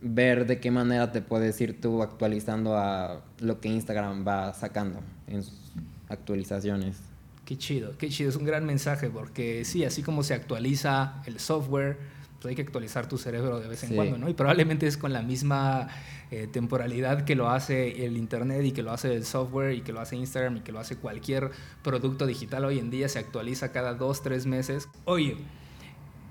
[0.00, 5.00] ver de qué manera te puedes ir tú actualizando a lo que Instagram va sacando
[5.26, 5.74] en sus
[6.08, 6.96] actualizaciones.
[7.44, 8.30] Qué chido, qué chido.
[8.30, 11.98] Es un gran mensaje porque sí, así como se actualiza el software,
[12.48, 14.28] hay que actualizar tu cerebro de vez en cuando, ¿no?
[14.28, 15.88] Y probablemente es con la misma
[16.30, 19.92] eh, temporalidad que lo hace el Internet y que lo hace el software y que
[19.92, 21.50] lo hace Instagram y que lo hace cualquier
[21.82, 24.88] producto digital hoy en día, se actualiza cada dos, tres meses.
[25.04, 25.36] Oye,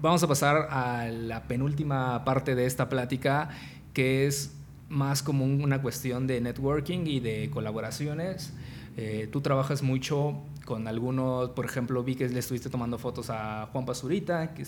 [0.02, 3.50] vamos a pasar a la penúltima parte de esta plática,
[3.94, 4.56] que es
[4.90, 8.54] más como una cuestión de networking y de colaboraciones.
[8.98, 13.68] Eh, tú trabajas mucho con algunos, por ejemplo, vi que le estuviste tomando fotos a
[13.72, 14.54] Juan Pazurita.
[14.54, 14.64] Que,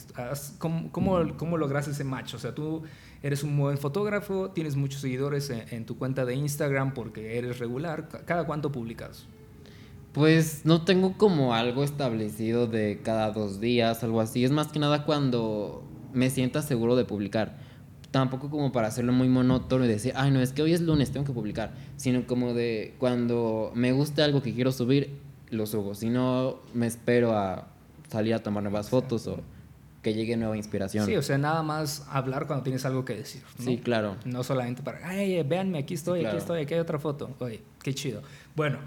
[0.58, 2.34] ¿cómo, cómo, cómo lograste ese match?
[2.34, 2.82] O sea, tú
[3.22, 7.60] eres un buen fotógrafo, tienes muchos seguidores en, en, tu cuenta de Instagram porque eres
[7.60, 8.10] regular.
[8.26, 9.28] ¿Cada cuánto publicas?
[10.12, 14.44] Pues no tengo como algo establecido de cada dos días, algo así.
[14.44, 15.84] Es más que nada cuando
[16.14, 17.60] me sienta seguro de publicar
[18.12, 21.12] tampoco como para hacerlo muy monótono y decir, ay, no, es que hoy es lunes,
[21.12, 25.94] tengo que publicar, sino como de cuando me gusta algo que quiero subir, lo subo,
[25.94, 27.68] si no, me espero a
[28.10, 29.40] salir a tomar nuevas fotos o
[30.02, 31.06] que llegue nueva inspiración.
[31.06, 33.44] Sí, o sea, nada más hablar cuando tienes algo que decir.
[33.60, 34.16] Sí, claro.
[34.26, 37.30] No solamente para, ay, véanme, aquí estoy, aquí estoy, aquí hay otra foto.
[37.40, 38.22] Oye, qué chido.
[38.56, 38.80] Bueno,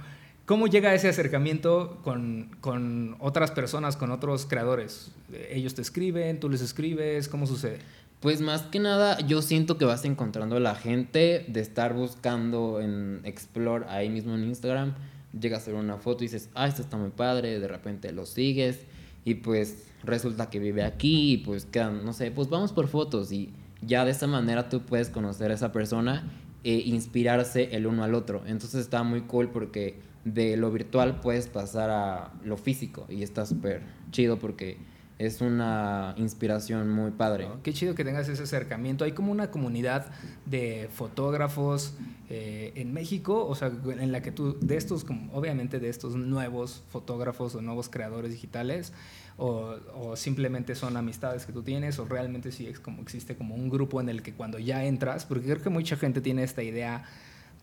[0.45, 5.13] ¿cómo llega ese acercamiento con, con otras personas, con otros creadores?
[5.51, 7.29] ¿Ellos te escriben, tú les escribes?
[7.29, 7.79] ¿Cómo sucede?
[8.19, 12.81] Pues más que nada, yo siento que vas encontrando a la gente de estar buscando
[12.81, 14.95] en Explore ahí mismo en Instagram.
[15.39, 17.59] Llegas a hacer una foto y dices, ah, esto está muy padre.
[17.59, 18.87] De repente lo sigues
[19.25, 23.33] y pues resulta que vive aquí y pues quedan, no sé, pues vamos por fotos
[23.33, 26.31] y ya de esa manera tú puedes conocer a esa persona
[26.63, 28.43] e inspirarse el uno al otro.
[28.47, 33.45] Entonces está muy cool porque de lo virtual puedes pasar a lo físico y está
[33.45, 34.79] súper chido porque
[35.19, 37.49] es una inspiración muy padre.
[37.63, 39.05] Qué chido que tengas ese acercamiento.
[39.05, 40.07] Hay como una comunidad
[40.45, 41.95] de fotógrafos
[42.29, 46.17] eh, en México, o sea, en la que tú, de estos, como, obviamente de estos
[46.17, 48.93] nuevos fotógrafos o nuevos creadores digitales,
[49.37, 53.55] o, o, simplemente son amistades que tú tienes, o realmente sí es como existe como
[53.55, 56.63] un grupo en el que cuando ya entras, porque creo que mucha gente tiene esta
[56.63, 57.05] idea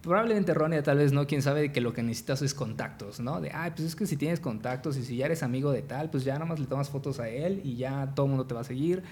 [0.01, 3.39] probablemente errónea, tal vez no, quién sabe, que lo que necesitas es contactos, ¿no?
[3.39, 6.09] De, ay, pues es que si tienes contactos y si ya eres amigo de tal,
[6.09, 8.53] pues ya nada más le tomas fotos a él y ya todo el mundo te
[8.53, 9.03] va a seguir.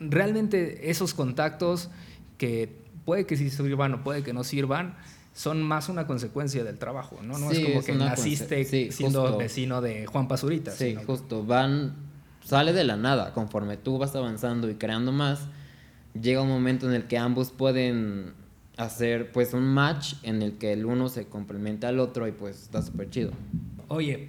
[0.00, 1.90] Realmente esos contactos
[2.38, 4.96] que puede que sí sirvan o puede que no sirvan,
[5.34, 7.38] son más una consecuencia del trabajo, ¿no?
[7.38, 10.72] No es como que naciste siendo vecino de Juan Pazurita.
[10.72, 11.94] Sí, justo, van,
[12.44, 15.46] sale de la nada, conforme tú vas avanzando y creando más,
[16.20, 18.34] llega un momento en el que ambos pueden
[18.78, 22.62] hacer pues un match en el que el uno se complementa al otro y pues
[22.62, 23.32] está súper chido.
[23.88, 24.28] Oye,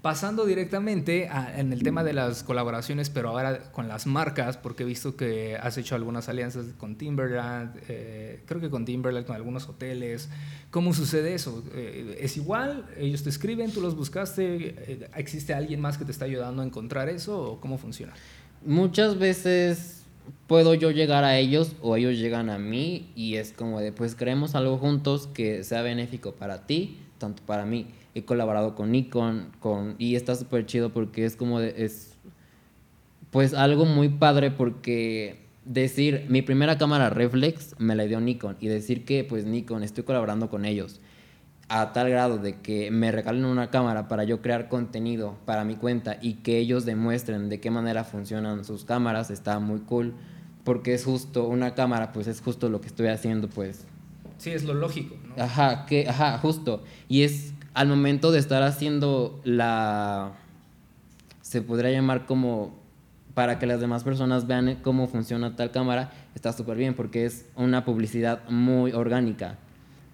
[0.00, 4.86] pasando directamente en el tema de las colaboraciones, pero ahora con las marcas, porque he
[4.86, 9.68] visto que has hecho algunas alianzas con Timberland, eh, creo que con Timberland, con algunos
[9.68, 10.28] hoteles.
[10.70, 11.64] ¿Cómo sucede eso?
[11.74, 12.86] Eh, ¿Es igual?
[12.96, 13.72] ¿Ellos te escriben?
[13.72, 14.74] ¿Tú los buscaste?
[14.76, 17.40] Eh, ¿Existe alguien más que te está ayudando a encontrar eso?
[17.40, 18.12] ¿O cómo funciona?
[18.64, 20.03] Muchas veces
[20.46, 24.14] puedo yo llegar a ellos o ellos llegan a mí y es como de, pues
[24.14, 27.86] creemos algo juntos que sea benéfico para ti, tanto para mí.
[28.14, 32.14] He colaborado con Nikon con, y está súper chido porque es como de, es
[33.30, 38.68] pues algo muy padre porque decir, mi primera cámara reflex me la dio Nikon y
[38.68, 41.00] decir que pues Nikon, estoy colaborando con ellos
[41.68, 45.76] a tal grado de que me regalen una cámara para yo crear contenido para mi
[45.76, 50.14] cuenta y que ellos demuestren de qué manera funcionan sus cámaras, está muy cool,
[50.62, 53.86] porque es justo una cámara, pues es justo lo que estoy haciendo, pues.
[54.38, 55.42] Sí, es lo lógico, ¿no?
[55.42, 56.82] Ajá, que, ajá, justo.
[57.08, 60.32] Y es al momento de estar haciendo la,
[61.40, 62.74] se podría llamar como
[63.32, 67.46] para que las demás personas vean cómo funciona tal cámara, está súper bien porque es
[67.56, 69.58] una publicidad muy orgánica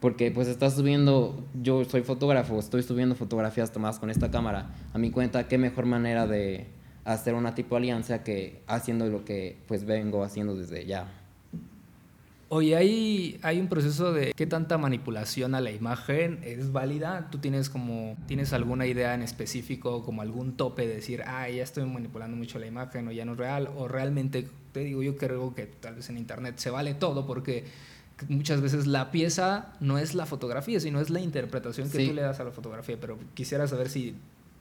[0.01, 4.99] porque pues estás subiendo, yo soy fotógrafo, estoy subiendo fotografías tomadas con esta cámara a
[4.99, 6.67] mi cuenta, qué mejor manera de
[7.05, 11.09] hacer una tipo alianza que haciendo lo que pues vengo haciendo desde ya.
[12.53, 17.29] Oye, hay, hay un proceso de qué tanta manipulación a la imagen es válida.
[17.31, 21.63] ¿Tú tienes como tienes alguna idea en específico, como algún tope de decir, ah, ya
[21.63, 23.71] estoy manipulando mucho la imagen o ya no es real?
[23.77, 27.67] O realmente, te digo, yo creo que tal vez en internet se vale todo porque
[28.29, 32.23] muchas veces la pieza no es la fotografía, sino es la interpretación que tú le
[32.23, 32.97] das a la fotografía.
[33.01, 34.15] Pero quisiera saber si,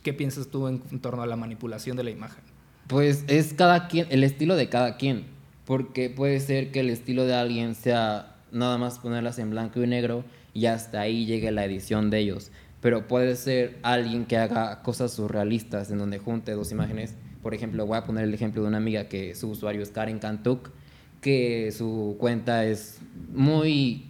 [0.03, 2.43] ¿qué piensas tú en, torno a la manipulación de la imagen?
[2.87, 5.25] Pues es cada quien, el estilo de cada quien.
[5.65, 9.87] Porque puede ser que el estilo de alguien sea nada más ponerlas en blanco y
[9.87, 12.51] negro y hasta ahí llegue la edición de ellos.
[12.81, 17.15] Pero puede ser alguien que haga cosas surrealistas en donde junte dos imágenes.
[17.43, 20.19] Por ejemplo, voy a poner el ejemplo de una amiga que su usuario es Karen
[20.19, 20.71] Kantuk
[21.21, 22.99] que su cuenta es
[23.33, 24.05] muy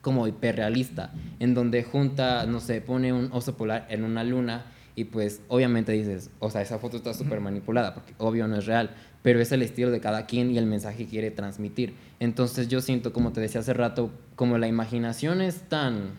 [0.00, 5.04] como hiperrealista, en donde junta, no sé, pone un oso polar en una luna y
[5.04, 8.90] pues obviamente dices, o sea, esa foto está súper manipulada, porque obvio no es real,
[9.22, 11.94] pero es el estilo de cada quien y el mensaje que quiere transmitir.
[12.20, 16.12] Entonces yo siento, como te decía hace rato, como la imaginación es tan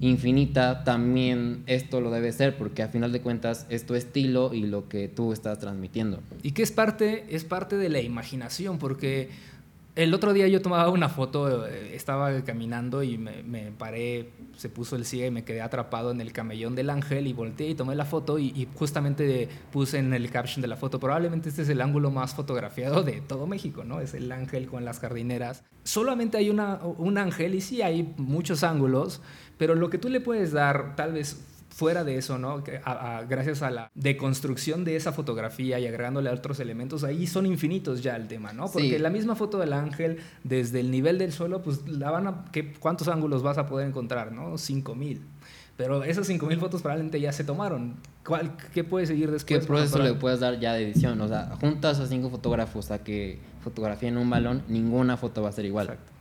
[0.00, 4.62] infinita, también esto lo debe ser, porque a final de cuentas es tu estilo y
[4.66, 6.22] lo que tú estás transmitiendo.
[6.42, 9.30] Y que es parte, es parte de la imaginación, porque
[9.96, 14.94] El otro día yo tomaba una foto, eh, estaba caminando y me, paré, se puso
[14.94, 17.94] el cielo y me quedé atrapado en el camellón del ángel y volteé y tomé
[17.94, 21.70] la foto y, y justamente puse en el caption de la foto, probablemente este es
[21.70, 24.02] el ángulo más fotografiado de todo México, ¿no?
[24.02, 25.64] Es el ángel con las jardineras.
[25.84, 29.22] Solamente hay una, un ángel y sí hay muchos ángulos,
[29.58, 31.38] pero lo que tú le puedes dar tal vez
[31.70, 32.64] fuera de eso, ¿no?
[32.64, 37.26] Que a- a- gracias a la deconstrucción de esa fotografía y agregándole otros elementos, ahí
[37.26, 38.64] son infinitos ya el tema, ¿no?
[38.72, 38.98] Porque Sí.
[38.98, 42.44] la misma foto del ángel, desde el nivel del suelo, pues la van a...
[42.50, 44.56] ¿qué- ¿Cuántos ángulos vas a poder encontrar, no?
[44.56, 45.20] 5000.
[45.76, 47.96] Pero esas 5000 fotos probablemente ya se tomaron.
[48.26, 49.60] ¿Cuál, ¿Qué puede seguir después?
[49.60, 51.20] ¿Qué proceso le puedes dar ya de edición?
[51.20, 55.52] O sea, juntas a cinco fotógrafos a que fotografíen un balón, ninguna foto va a
[55.52, 55.88] ser igual.
[55.88, 56.12] Exacto.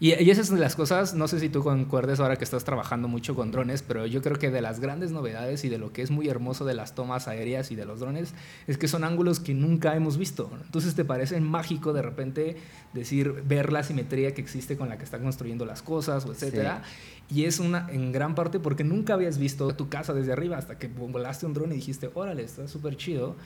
[0.00, 3.08] Y, y esas son las cosas, no sé si tú concuerdes ahora que estás trabajando
[3.08, 6.02] mucho con drones, pero yo creo que de las grandes novedades y de lo que
[6.02, 8.34] es muy hermoso de las tomas aéreas y de los drones
[8.66, 10.50] es que son ángulos que nunca hemos visto.
[10.64, 12.56] Entonces te parece mágico de repente
[12.92, 16.82] decir, ver la simetría que existe con la que están construyendo las cosas, o etcétera.
[17.28, 20.78] Y es una en gran parte porque nunca habías visto tu casa desde arriba hasta
[20.78, 23.36] que volaste un dron y dijiste, órale, está súper chido.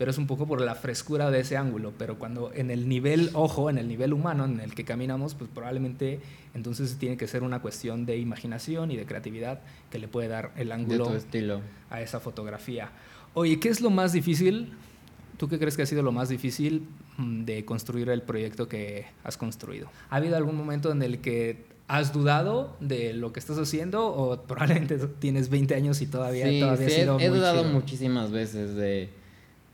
[0.00, 1.92] Pero es un poco por la frescura de ese ángulo.
[1.98, 5.50] Pero cuando en el nivel ojo, en el nivel humano en el que caminamos, pues
[5.52, 6.20] probablemente
[6.54, 9.60] entonces tiene que ser una cuestión de imaginación y de creatividad
[9.90, 11.60] que le puede dar el ángulo estilo.
[11.90, 12.88] a esa fotografía.
[13.34, 14.72] Oye, ¿qué es lo más difícil?
[15.36, 19.04] ¿Tú qué crees que ha sido lo más difícil mm, de construir el proyecto que
[19.22, 19.90] has construido?
[20.08, 24.40] ¿Ha habido algún momento en el que has dudado de lo que estás haciendo o
[24.44, 27.60] probablemente tienes 20 años y todavía, Sí, todavía sí, ha sido he, he muy dudado
[27.64, 27.74] chido?
[27.74, 29.19] muchísimas veces de...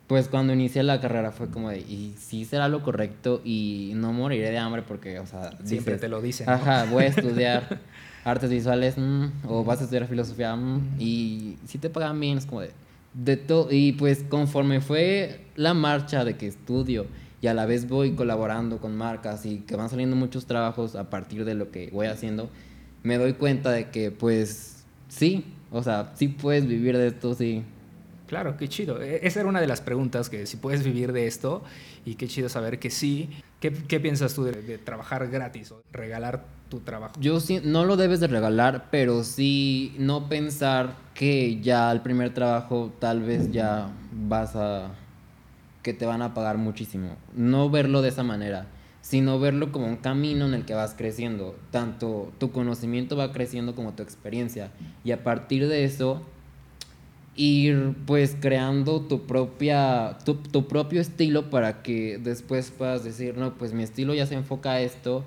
[0.06, 4.12] Pues cuando inicié la carrera fue como de, y sí será lo correcto y no
[4.12, 6.46] moriré de hambre porque, o sea, Siempre dices, te lo dicen.
[6.46, 6.52] ¿no?
[6.52, 7.80] Ajá, voy a estudiar
[8.24, 12.46] artes visuales mm, o vas a estudiar filosofía mm, y si te pagan bien es
[12.46, 12.70] como de,
[13.14, 13.68] de todo.
[13.72, 17.06] Y pues conforme fue la marcha de que estudio
[17.40, 21.10] y a la vez voy colaborando con marcas y que van saliendo muchos trabajos a
[21.10, 22.48] partir de lo que voy haciendo,
[23.02, 27.64] me doy cuenta de que pues sí, o sea, sí puedes vivir de esto, sí.
[28.26, 29.00] Claro, qué chido.
[29.02, 31.62] E- Esa era una de las preguntas, que si puedes vivir de esto,
[32.04, 33.30] y qué chido saber que sí.
[33.60, 37.14] ¿Qué, piensas tú de, de trabajar gratis o regalar tu trabajo?
[37.20, 42.32] Yo sí, no lo debes de regalar, pero sí no pensar que ya al primer
[42.34, 44.92] trabajo tal vez ya vas a...
[45.82, 47.16] que te van a pagar muchísimo.
[47.34, 48.66] No verlo de esa manera,
[49.02, 51.56] sino verlo como un camino en el que vas creciendo.
[51.70, 54.70] Tanto tu conocimiento va creciendo como tu experiencia.
[55.04, 56.22] Y a partir de eso,
[57.36, 63.54] ir pues creando tu propia tu, tu propio estilo para que después puedas decir no
[63.54, 65.24] pues mi estilo ya se enfoca a esto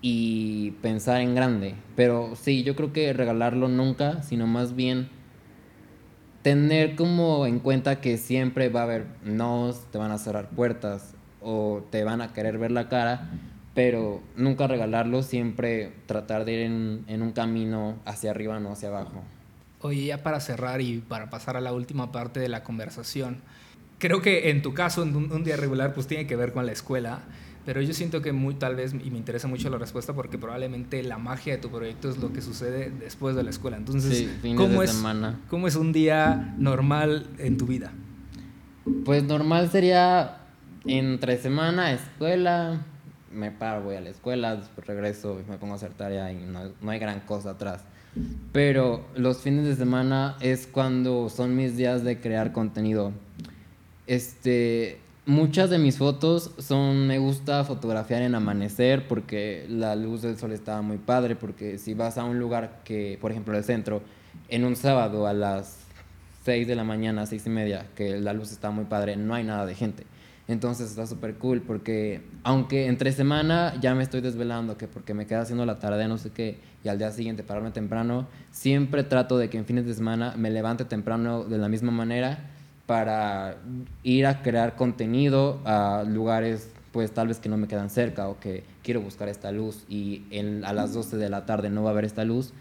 [0.00, 5.08] y pensar en grande pero sí yo creo que regalarlo nunca sino más bien
[6.42, 11.14] tener como en cuenta que siempre va a haber nos te van a cerrar puertas
[11.40, 13.28] o te van a querer ver la cara
[13.74, 18.88] pero nunca regalarlo siempre tratar de ir en, en un camino hacia arriba no hacia
[18.88, 19.24] abajo
[19.80, 23.38] Oye, ya para cerrar y para pasar a la última parte de la conversación,
[23.98, 26.66] creo que en tu caso, en un, un día regular, pues tiene que ver con
[26.66, 27.20] la escuela,
[27.64, 31.02] pero yo siento que muy tal vez, y me interesa mucho la respuesta, porque probablemente
[31.02, 33.76] la magia de tu proyecto es lo que sucede después de la escuela.
[33.76, 35.38] Entonces, Sí, ¿cómo, es, semana.
[35.50, 37.92] ¿cómo es un día normal en tu vida?
[39.04, 40.38] Pues normal sería
[40.86, 42.80] entre semana, escuela,
[43.30, 46.36] me paro, voy a la escuela, después regreso y me pongo a hacer tarea y
[46.36, 47.84] no, no hay gran cosa atrás.
[48.52, 53.12] Pero los fines de semana es cuando son mis días de crear contenido.
[54.06, 60.38] Este, muchas de mis fotos son, me gusta fotografiar en amanecer porque la luz del
[60.38, 64.02] sol estaba muy padre, porque si vas a un lugar que, por ejemplo, el centro,
[64.48, 65.76] en un sábado a las
[66.44, 69.44] 6 de la mañana, 6 y media, que la luz está muy padre, no hay
[69.44, 70.04] nada de gente.
[70.48, 75.26] Entonces está súper cool porque aunque entre semana ya me estoy desvelando, que porque me
[75.26, 79.36] queda haciendo la tarde, no sé qué, y al día siguiente pararme temprano, siempre trato
[79.36, 82.38] de que en fines de semana me levante temprano de la misma manera
[82.86, 83.58] para
[84.02, 88.40] ir a crear contenido a lugares pues tal vez que no me quedan cerca o
[88.40, 91.90] que quiero buscar esta luz y en, a las 12 de la tarde no va
[91.90, 92.54] a haber esta luz,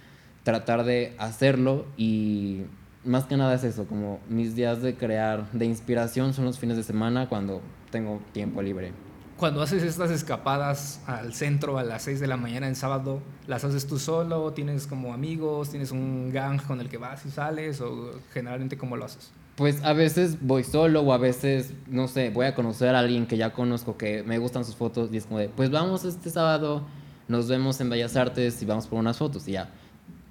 [0.44, 2.64] tratar de hacerlo y
[3.06, 6.76] más que nada es eso, como mis días de crear, de inspiración son los fines
[6.76, 7.62] de semana cuando
[7.92, 8.92] tengo tiempo libre.
[9.38, 13.64] Cuando haces estas escapadas al centro a las 6 de la mañana en sábado, ¿las
[13.64, 14.52] haces tú solo?
[14.54, 15.70] ¿Tienes como amigos?
[15.70, 17.80] ¿Tienes un gang con el que vas y sales?
[17.82, 19.32] ¿O generalmente cómo lo haces?
[19.56, 23.28] Pues a veces voy solo o a veces, no sé, voy a conocer a alguien
[23.28, 26.30] que ya conozco, que me gustan sus fotos y es como de, pues vamos este
[26.30, 26.86] sábado,
[27.28, 29.72] nos vemos en Bellas Artes y vamos por unas fotos y ya.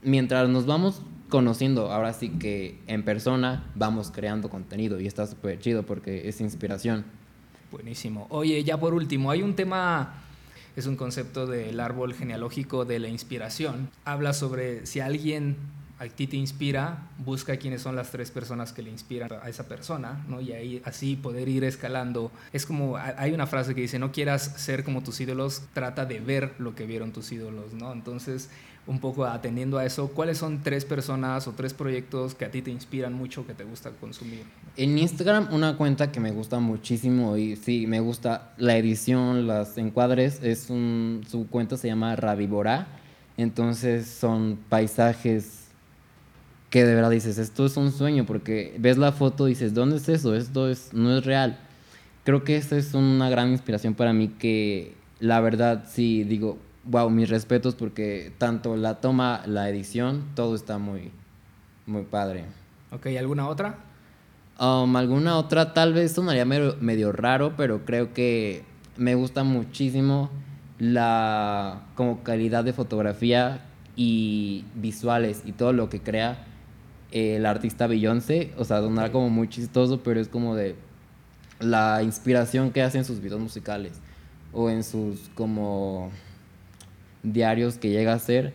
[0.03, 5.59] Mientras nos vamos conociendo, ahora sí que en persona vamos creando contenido y está súper
[5.59, 7.05] chido porque es inspiración.
[7.71, 8.27] Buenísimo.
[8.31, 10.23] Oye, ya por último, hay un tema
[10.77, 13.89] es un concepto del árbol genealógico de la inspiración.
[14.05, 15.57] Habla sobre si alguien
[15.99, 19.67] a ti te inspira, busca quiénes son las tres personas que le inspiran a esa
[19.67, 20.43] persona, ¿no?
[20.43, 22.31] Y ahí así poder ir escalando.
[22.53, 26.21] Es como, hay una frase que dice, no quieras ser como tus ídolos, trata de
[26.21, 27.93] ver lo que vieron tus ídolos, ¿no?
[27.93, 28.51] Entonces,
[28.87, 32.61] un poco atendiendo a eso, ¿cuáles son tres personas o tres proyectos que a ti
[32.61, 34.45] te inspiran mucho, que te gusta consumir?
[34.77, 39.79] En Instagram una cuenta que me gusta muchísimo y sí, me gusta la edición, las
[39.79, 42.87] encuadres, es un, su cuenta se llama Ravibora,
[43.39, 45.56] entonces son paisajes
[46.77, 49.97] que de verdad dices, esto es un sueño, porque ves la foto y dices, ¿dónde
[49.97, 50.35] es eso?
[50.35, 51.59] Esto es, no es real.
[52.23, 57.09] Creo que esta es una gran inspiración para mí que la verdad sí digo, wow,
[57.09, 61.13] mis respetos porque tanto la toma, la edición, todo está muy,
[61.87, 62.45] muy padre.
[62.93, 63.79] Ok, ¿alguna otra?
[64.61, 68.65] Um, alguna otra tal vez sonaría medio, medio raro, pero creo que
[68.99, 70.29] me gusta muchísimo
[70.79, 73.65] la como calidad de fotografía
[73.97, 76.46] y visuales y todo lo que crea
[77.17, 80.75] el artista Beyoncé, o sea, sonará como muy chistoso, pero es como de
[81.61, 83.93] la inspiración que hace en sus videos musicales
[84.53, 86.11] o en sus como
[87.23, 88.53] diarios que llega a ser,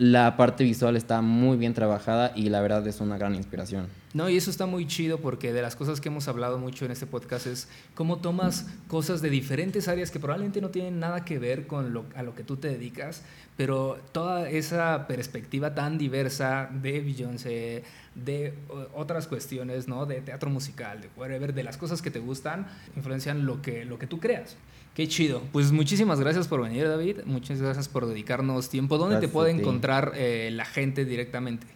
[0.00, 3.86] la parte visual está muy bien trabajada y la verdad es una gran inspiración.
[4.14, 6.90] No, y eso está muy chido porque de las cosas que hemos hablado mucho en
[6.90, 11.38] este podcast es cómo tomas cosas de diferentes áreas que probablemente no tienen nada que
[11.38, 13.22] ver con lo, a lo que tú te dedicas,
[13.58, 17.84] pero toda esa perspectiva tan diversa de Beyoncé,
[18.14, 18.54] de
[18.94, 20.06] otras cuestiones, ¿no?
[20.06, 23.98] De teatro musical, de whatever, de las cosas que te gustan, influencian lo que, lo
[23.98, 24.56] que tú creas.
[24.94, 25.42] Qué chido.
[25.52, 27.18] Pues muchísimas gracias por venir, David.
[27.24, 28.98] Muchas gracias por dedicarnos tiempo.
[28.98, 31.66] ¿Dónde te puede encontrar eh, la gente directamente?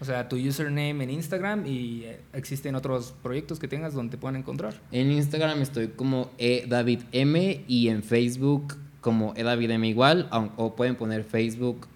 [0.00, 4.18] O sea, tu username en Instagram y eh, existen otros proyectos que tengas donde te
[4.18, 4.74] puedan encontrar.
[4.92, 11.86] En Instagram estoy como edavidm y en Facebook como edavidm igual, o, pueden poner Facebook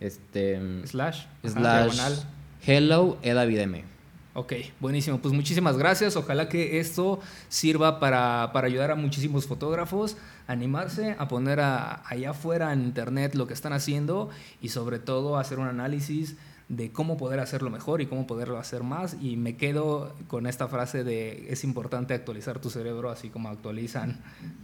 [0.00, 2.22] este slash slash
[2.66, 3.93] hello edavidm.
[4.34, 5.18] Ok, buenísimo.
[5.18, 6.16] Pues muchísimas gracias.
[6.16, 10.16] Ojalá que esto sirva para, para ayudar a muchísimos fotógrafos
[10.48, 14.30] a animarse, a poner allá afuera en internet lo que están haciendo
[14.60, 16.36] y sobre todo hacer un análisis
[16.68, 19.16] de cómo poder hacerlo mejor y cómo poderlo hacer más.
[19.20, 24.20] Y me quedo con esta frase de es importante actualizar tu cerebro así como actualizan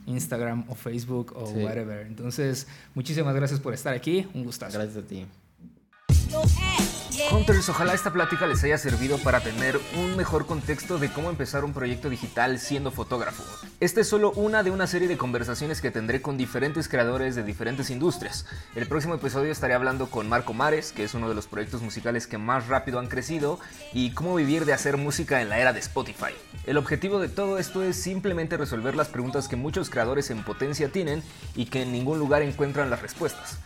[0.06, 2.06] Instagram o Facebook o whatever.
[2.06, 4.26] Entonces, muchísimas gracias por estar aquí.
[4.34, 4.78] Un gustazo.
[4.78, 5.26] Gracias a ti.
[7.32, 11.64] Hunters, ojalá esta plática les haya servido para tener un mejor contexto de cómo empezar
[11.64, 13.44] un proyecto digital siendo fotógrafo.
[13.78, 17.42] Esta es solo una de una serie de conversaciones que tendré con diferentes creadores de
[17.42, 18.46] diferentes industrias.
[18.74, 22.26] El próximo episodio estaré hablando con Marco Mares, que es uno de los proyectos musicales
[22.26, 23.60] que más rápido han crecido,
[23.92, 26.34] y cómo vivir de hacer música en la era de Spotify.
[26.66, 30.90] El objetivo de todo esto es simplemente resolver las preguntas que muchos creadores en potencia
[30.90, 31.22] tienen
[31.54, 33.58] y que en ningún lugar encuentran las respuestas.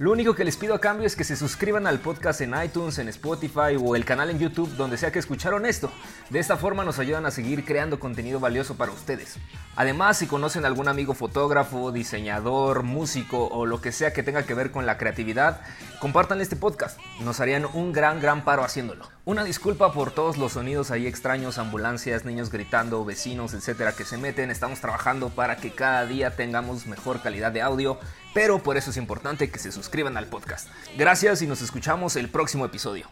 [0.00, 2.98] Lo único que les pido a cambio es que se suscriban al podcast en iTunes,
[2.98, 5.92] en Spotify o el canal en YouTube donde sea que escucharon esto.
[6.30, 9.36] De esta forma nos ayudan a seguir creando contenido valioso para ustedes.
[9.76, 14.54] Además, si conocen algún amigo fotógrafo, diseñador, músico o lo que sea que tenga que
[14.54, 15.60] ver con la creatividad,
[16.00, 16.98] compartan este podcast.
[17.20, 19.06] Nos harían un gran, gran paro haciéndolo.
[19.30, 24.18] Una disculpa por todos los sonidos ahí extraños, ambulancias, niños gritando, vecinos, etcétera, que se
[24.18, 24.50] meten.
[24.50, 28.00] Estamos trabajando para que cada día tengamos mejor calidad de audio
[28.32, 30.68] pero por eso es importante que se suscriban al podcast.
[30.96, 33.08] Gracias y nos escuchamos el próximo episodio.